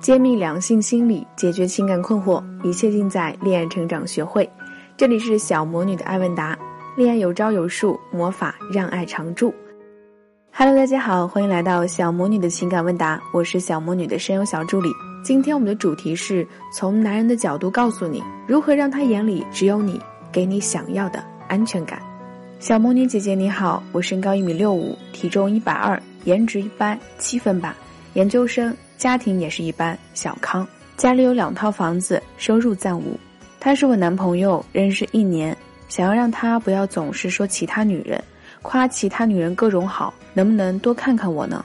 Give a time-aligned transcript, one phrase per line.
[0.00, 4.48] 揭秘两性心理，解决情感困惑，一切尽在恋爱成长学会。
[4.96, 6.56] 这里是小魔女的爱问答，
[6.96, 9.52] 恋爱有招有术，魔法让爱常驻。
[10.52, 14.88] Hello，大家好，欢迎来到小魔女的情感问答，我是小魔女的声优小助理。
[15.24, 22.00] 今天我们的主题是从男人的角度告诉你如何让他眼里只有你，给你想要的安全感。
[22.60, 27.76] 小魔女姐姐你好，我身高一米六五，体重一百二，颜值一般，七分吧，
[28.18, 28.76] 研究生。
[28.96, 30.66] 家庭也是一般，小康。
[30.96, 33.16] 家里有两套房子，收入暂无。
[33.60, 35.56] 他是我男朋友，认识一年，
[35.88, 38.20] 想要让他不要总是说其他女人，
[38.60, 41.64] 夸其他女人各种好，能不能多看看我呢？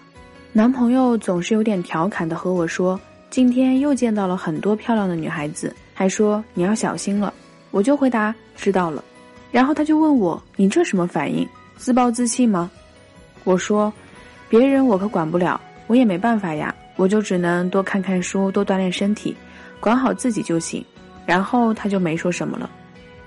[0.52, 3.00] 男朋友总是有点调侃的和我说，
[3.32, 7.34] 今天又见到了很多漂亮的女孩子，还说你要小心了。
[7.72, 9.04] 我就回答知道了，
[9.52, 11.50] 然后他就问我，你这什么反应？
[11.78, 12.70] 自暴自弃吗？
[13.44, 13.92] 我说，
[14.50, 15.60] 别人我可管不了，
[15.94, 16.74] 我也没办法呀。
[16.96, 19.36] 我就只能多看看书，多锻炼身体，
[19.80, 20.84] 管好自己就行。
[21.24, 22.68] 然后他就没说什么了，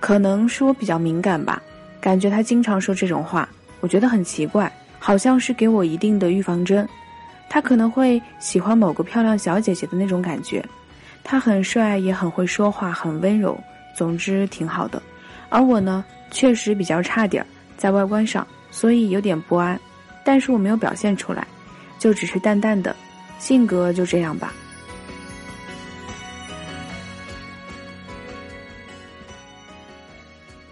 [0.01, 1.63] 可能是我比较敏感吧，
[2.01, 6.89] 感觉他经常说这种话，我觉得很奇怪，好像是给我一定的预防针。
[7.49, 10.61] 他可能会喜欢某个漂亮小姐姐的那种感觉，
[11.23, 13.57] 他很帅，也很会说话，很温柔，
[13.97, 15.01] 总之挺好的。
[15.51, 19.81] 而我呢，确实比较差点儿，在外观上，所以有点不安，
[20.25, 21.47] 但是我没有表现出来，
[21.99, 22.95] 就只是淡淡的。
[23.39, 24.53] 性格就这样吧。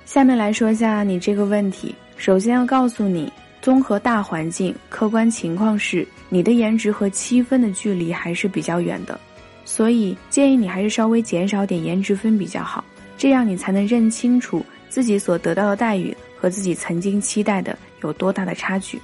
[0.07, 1.95] 下面来说一下你这个问题。
[2.17, 3.31] 首先要告诉你，
[3.61, 9.19] 综合大环境，客观情况是你的颜值和七分的距离还是比较远的，
[9.65, 12.83] 所以建议你还是稍微减少点颜值分比较好，
[13.19, 19.01] 这样你才能认清楚自己所得到的待遇和自己曾经期待的有多大的差距。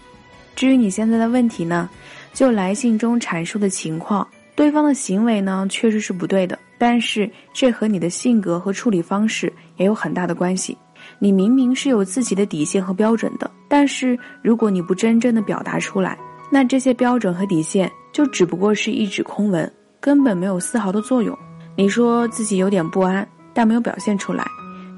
[0.61, 1.89] 至于你现在的问题呢？
[2.35, 10.77] 就来信中阐述的情况，对方的行为呢确实是不对的，但是这和你的性格和处理方式也有很大的关系。
[11.19, 16.15] 你明明是有自己的底线和标准的，但是如果你不真正的表达出来，
[16.53, 21.35] 那这些标准和底线就只不过是一纸空文，根本没有丝毫的作用。
[21.75, 24.47] 你说自己有点不安，但没有表现出来，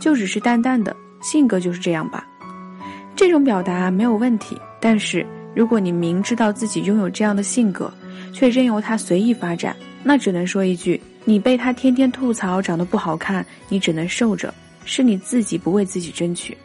[0.00, 2.26] 就只是淡淡的性格就是这样吧。
[3.14, 5.24] 这种表达没有问题，但是。
[5.54, 7.92] 如果你明知道自己拥有这样的性格，
[8.32, 14.52] 却任由他随意发展，那只能说一句：你被他天天吐槽长得不好看，你只能受着，
[14.84, 16.56] 是你自己不为自己争取。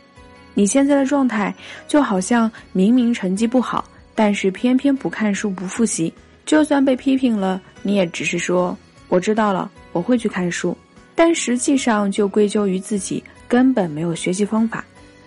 [0.54, 1.54] 你现在的状态
[1.88, 3.84] 就好像明明成绩不好，
[4.16, 6.12] 但是偏偏不看书不复习，
[6.46, 8.76] 就算被批评了，你也只是说
[9.10, 10.76] 我知道了，我会去看书，
[11.14, 14.84] 但实际上就归咎于自己根本没有学习方法，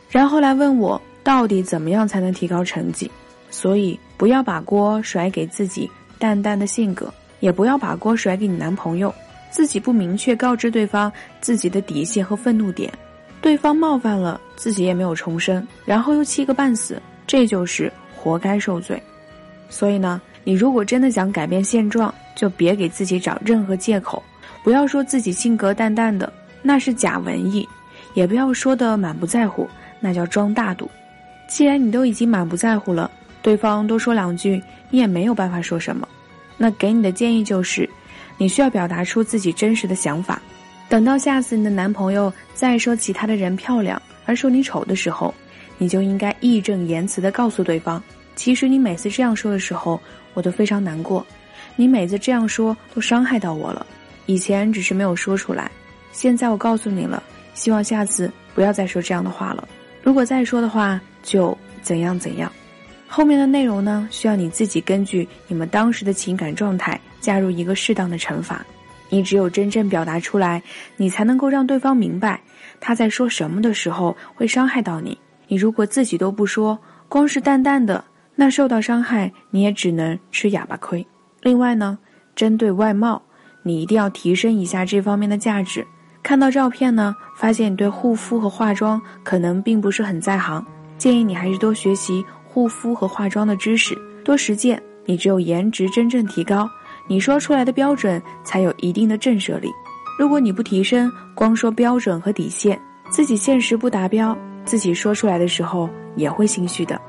[0.09, 3.09] 然后来问我到底怎么样才能提高成绩。
[3.51, 9.13] 所以，不要把锅甩给自己淡淡的性格，也不要把锅甩给你男朋友。
[9.51, 12.93] 自己不明确告知对方自己的底线和愤怒点，
[13.43, 19.03] 对方冒犯了自己也没有重生，然后又气个半死，这就是活该受罪。
[19.69, 24.23] 所以呢，你如果真的想改变现状，就别给自己找任何借口，
[24.63, 26.33] 不要说自己性格淡淡的，
[26.63, 27.67] 那是假文艺；
[28.15, 29.69] 也不要说的满不在乎，
[29.99, 30.89] 那叫装大度。
[31.49, 33.11] 既然你都已经满不在乎了。
[33.43, 36.07] 对方多说两句，你也没有办法说什么。
[36.57, 37.89] 那给你的建议就是，
[38.37, 40.41] 你需要表达出自己真实的想法。
[40.89, 45.33] 等到下次你的男朋友再说其他的人漂亮，而说你丑的时候，
[45.79, 48.03] 你就应该义正言辞地告诉对方：
[48.35, 50.01] 其实你每次这样说的时候，
[50.35, 51.25] 我都非常难过。
[51.77, 53.87] 你每次这样说都伤害到我了。
[54.27, 55.71] 以前只是没有说出来，
[56.13, 57.23] 现在我告诉你了，
[57.55, 59.67] 希望下次不要再说这样的话了。
[60.03, 62.51] 如果再说的话，就怎样怎样。
[63.13, 68.65] 后面的内容呢，需要你自己根据你们当时的情感状态加入一个适当的惩罚。
[69.09, 70.63] 你只有真正表达出来，
[70.97, 72.41] 你才能够让对方明白
[72.79, 75.19] 他在说什么的时候会伤害到你。
[75.49, 76.79] 你如果自己都不说，
[77.09, 78.05] 光是淡淡的，
[78.37, 81.05] 那受到伤害你也只能吃哑巴亏。
[81.43, 81.99] 另外呢，
[82.37, 83.21] 针对外貌，
[83.65, 85.85] 你一定要提升一下这方面的价值。
[86.23, 90.65] 看到照片呢，发现你对护肤和化妆可能并不是很在行，
[90.97, 92.25] 建议你还是多学习。
[92.53, 94.83] 护肤和化妆的知识，多实践。
[95.07, 96.69] 你只有颜值真正提高，
[97.09, 99.69] 你说出来的标准才有一定的震慑力。
[100.19, 107.01] 如果你不提升，光说标准和底线，自己现实不达标，自己说出来的时候也会心虚的。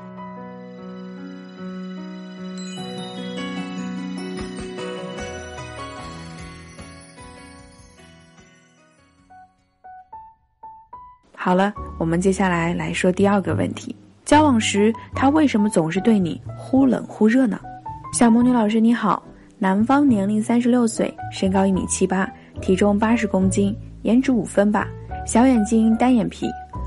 [11.34, 13.94] 好了，我们接下来来说第二个问题。
[14.32, 17.60] 交往时，他为什么总是对你忽冷忽热呢？
[18.14, 19.22] 小魔女老师你好，
[19.58, 22.26] 男方年龄三十六岁，身高一米七八，
[22.58, 24.88] 体重八十公斤，颜值五分吧，
[25.26, 26.46] 小眼睛，单眼皮，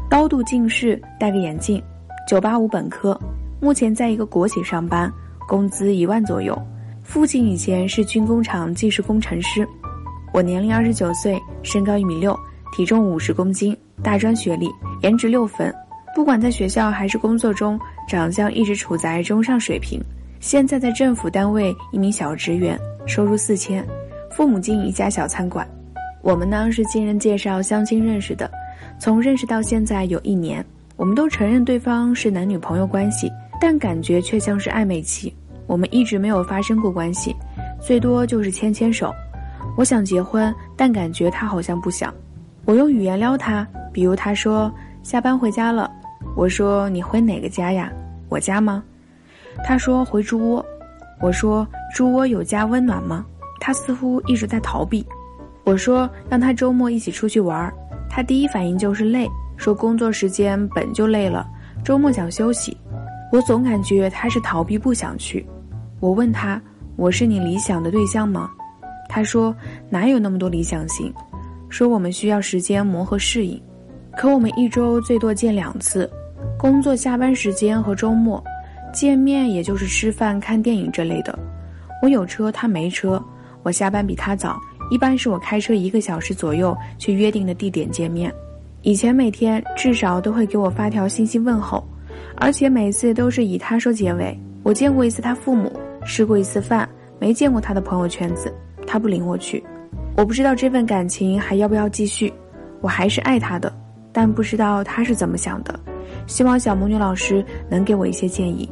[0.10, 1.80] 高度近视，戴个眼镜，
[2.28, 3.16] 九八五本科，
[3.62, 5.14] 目前在一个国企上班，
[5.48, 6.60] 工资一万左右。
[7.04, 9.64] 父亲以前是军工厂技术工程师。
[10.34, 12.36] 我年龄二十九岁，身高一米六，
[12.76, 14.68] 体重五十公斤，大专学历，
[15.04, 15.72] 颜值六分。
[16.16, 17.78] 不管在学校还是工作中，
[18.08, 20.00] 长相一直处在中上水平。
[20.40, 23.86] 现在在政府单位一名小职员，收入四千，
[24.32, 25.68] 父母经营一家小餐馆。
[26.22, 28.50] 我们呢是经人介绍相亲认识的，
[28.98, 30.66] 从认识到现在有一年，
[30.96, 33.30] 我们都承认对方是男女朋友关系，
[33.60, 35.36] 但感觉却像是暧昧期。
[35.68, 37.36] 我们一直没有发生过关系，
[37.82, 39.14] 最多就是牵牵手。
[39.76, 42.14] 我想结婚，但感觉他好像不想。
[42.64, 44.74] 我用语言撩他，比如他说
[45.04, 45.92] 下班回家了。
[46.36, 47.92] 我说你回哪个家呀？
[48.28, 48.84] 我家吗？
[49.64, 50.66] 他说回猪窝。
[51.22, 53.26] 我说猪窝有家温暖吗？
[53.60, 55.06] 他似乎一直在逃避。
[55.64, 57.74] 我说让他周末一起出去玩，
[58.10, 61.48] 他第一反应就是累，说工作时间本就累了，
[61.86, 62.76] 周末想休息。
[63.32, 65.46] 我总感觉他是逃避不想去。
[66.02, 66.62] 我问他
[66.98, 68.52] 我是你理想的对象吗？
[69.08, 69.56] 他说
[69.90, 71.14] 哪有那么多理想型，
[71.70, 73.60] 说我们需要时间磨合适应。
[74.18, 76.10] 可我们一周最多见两次。
[76.57, 78.44] 工作下班时间和周末
[78.94, 81.38] 见面，也就是吃饭、看电影这类的。
[82.02, 83.22] 我有车，他没车。
[83.62, 84.60] 我下班比他早，
[84.92, 88.34] 一般是我开车一个小时左右去约定的地点见面。
[88.84, 91.84] 以前每天至少都会给我发条信息问候，
[92.38, 94.40] 而且每次都是以他说结尾。
[94.62, 95.72] 我见过一次他父母，
[96.06, 96.88] 吃过一次饭，
[97.19, 98.54] 没见过他的朋友圈子。
[98.88, 99.63] 他不领我去，
[100.16, 102.31] 我不知道这份感情还要不要继续。
[102.81, 103.75] 我还是爱他的，
[104.12, 105.80] 但不知道他是怎么想的。
[106.27, 108.69] 希望小魔女老师能给我一些建议。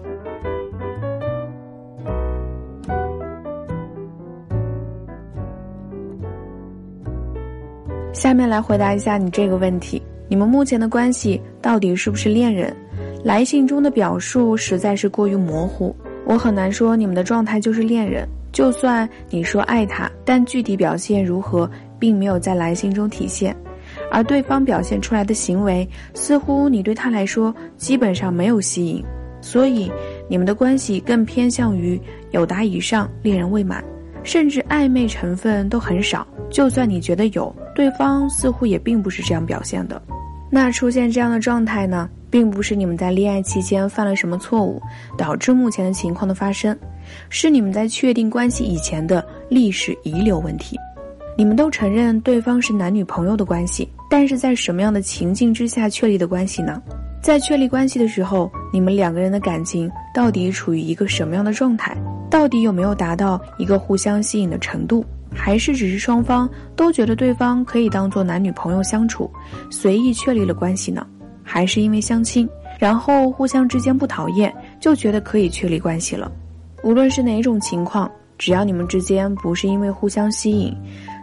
[8.12, 12.74] 下面来回答一下你这个问题：你们目前的关系到底是不是恋人？
[13.24, 15.96] 来信中的表述实在是过于模糊，
[16.26, 18.28] 我很难说你们的状态就是恋人。
[18.52, 23.56] 就算你说爱他，但具体表现如何，并没有在来信中体现。
[24.14, 29.04] 而对方表现出来的行为，似乎你对他来说基本上没有吸引，
[29.42, 29.92] 所以
[30.30, 32.00] 你们的关系更偏向于
[32.30, 33.84] 有达以上，恋人未满，
[34.24, 36.26] 甚至暧昧成分都很少。
[36.52, 40.00] 就算你觉得有，对方似乎也并不是这样表现的。
[40.52, 44.80] 那出现这样的状态呢，并不是你们在恋爱期间犯了什么错误，
[45.18, 46.78] 导致目前的情况的发生，
[47.30, 50.78] 是你们在确定关系以前的历史遗留问题。
[51.36, 56.80] 你们都承认对方是男女朋友的关系，但是在什么样的情境之下确立的关系呢？
[57.20, 61.98] 在确立关系的时候，你们两个人的感情到底处于一个什么样的状态？
[62.30, 65.04] 到底有没有达到一个互相吸引的程度？
[65.34, 69.28] 还是只是双方都觉得对方可以当做男女朋友相处，
[69.72, 71.04] 随意确立了关系呢？
[71.42, 76.32] 还是因为相亲，然后互相之间不讨厌，就觉得可以确立关系了？
[76.84, 80.72] 无论是哪种情况，只要你们之间不是因为互相吸引。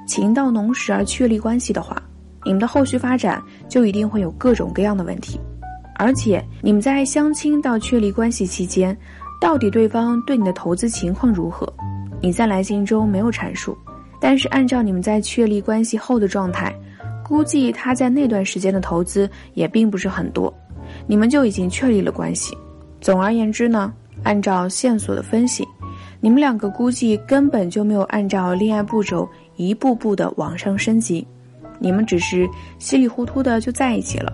[0.08, 2.02] 情到浓时而确立关系的话，
[2.44, 5.38] 你们的后续发展就一定会有各种各样的问题。
[5.96, 8.96] 而且，你们在相亲到确立关系期间，
[9.40, 11.70] 到底对方对你的投资情况如何？
[12.22, 13.76] 你在来信中没有阐述，
[14.20, 16.74] 但是按照你们在确立关系后的状态，
[17.22, 20.52] 估计他在那段时间的投资也并不是很多，
[21.06, 22.56] 你们就已经确立了关系。
[23.00, 23.92] 总而言之呢，
[24.22, 25.66] 按照线索的分析，
[26.20, 29.28] 你们两个估计根本就没有按照恋爱步骤。
[29.56, 31.26] 一步步的往上升级，
[31.80, 34.32] 你们只是稀里糊涂的就在一起了。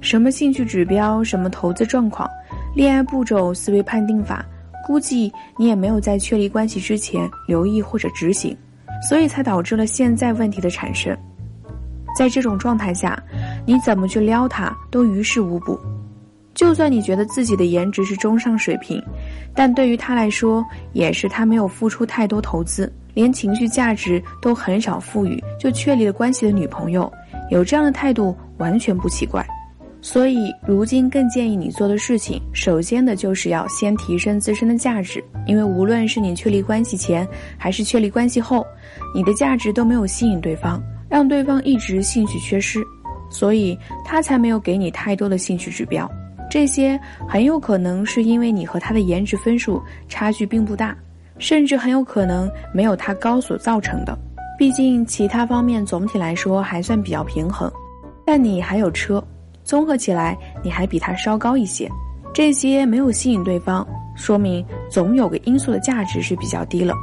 [0.00, 2.28] 什么兴趣指标，什么投资状况，
[2.74, 4.44] 恋爱步骤、思维判定法，
[4.86, 8.56] 估计你也没有在确立关系之前留意或者执行，
[9.08, 11.16] 所以才导致了现在问题的产生。
[12.16, 13.22] 在这种状态下，
[13.64, 15.78] 你怎么去撩他都于事无补。
[16.54, 19.00] 就算你觉得自己的颜值是中上水平，
[19.54, 22.92] 但对于他来说，也是他没有付出太多投资。
[23.14, 27.12] 连情绪价值都很少赋予，就确立了关系的女朋友，
[27.50, 29.46] 有这样的态度完全不奇怪。
[30.02, 38.66] 所以，如今更建议你做的事情，首先的就是要先提升自身的价值，因为无论是你确立关系前，还是确立关系后，
[39.14, 42.82] 你的价值都没有吸引对方，让对方一直兴趣缺失，
[43.30, 46.10] 所以他才没有给你太多的兴趣指标。
[46.48, 46.98] 这些
[47.28, 50.96] 很有可能是因为你和他的颜值分数差距并不大。
[51.40, 54.16] 甚至很有可能没有他高所造成的，
[54.56, 57.68] 毕竟其他方面总体来说还算比较平衡。
[58.24, 59.20] 但你还有车，
[59.64, 61.90] 综合起来你还比他稍高一些，
[62.32, 66.94] 这些没有吸引对方，说明总有个因素的价值是比较低了。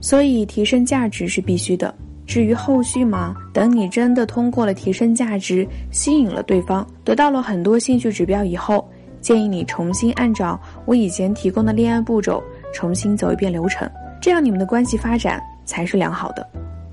[0.00, 1.94] 所以提升价值是必须的。
[2.26, 8.86] 至于后续嘛，等你真的通过了提升价值，吸引了对方，得到了很多兴趣指标以后，
[9.20, 12.42] 建议你重新按照我以前提供的恋爱步骤
[12.74, 13.88] 重新走一遍流程，
[14.20, 16.46] 这样你们的关系发展才是良好的。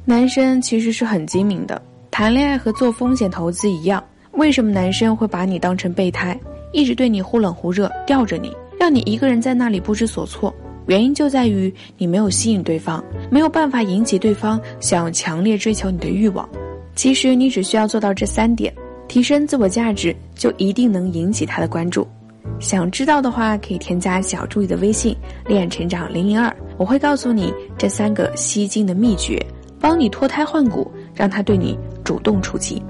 [0.06, 6.40] 男生其实是很精明的，谈恋爱和做风险投资一样，为什么男生会把你当成备胎，
[6.72, 10.54] 一直对你忽冷忽热，吊着你，让你一个人在那里不知所措？
[10.88, 16.48] 原因就在于你没有吸引对方，没有办法引起对方想要强烈追求你的欲望。
[16.96, 18.74] 其实你只需要做到这三点，
[19.08, 22.06] 提升自我价值，就一定能引起他的关注。
[22.60, 25.16] 想知道的话，可以添加小助理的微信
[25.48, 29.44] “恋爱成长零零二”，我会告诉你这三个吸金的秘诀，
[29.80, 32.82] 帮你脱胎换骨，让他对你主动出击。